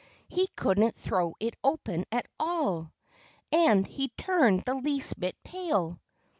[0.29, 2.91] He couldn't throw it open at all.
[3.51, 5.99] And he turned the least bit pale.